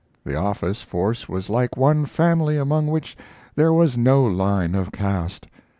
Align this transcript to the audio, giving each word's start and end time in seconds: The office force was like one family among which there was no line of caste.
The 0.25 0.33
office 0.35 0.81
force 0.81 1.29
was 1.29 1.47
like 1.47 1.77
one 1.77 2.05
family 2.05 2.57
among 2.57 2.87
which 2.87 3.15
there 3.55 3.71
was 3.71 3.97
no 3.99 4.23
line 4.23 4.73
of 4.73 4.91
caste. 4.91 5.47